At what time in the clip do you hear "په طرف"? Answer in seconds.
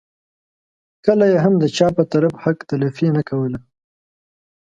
1.97-2.33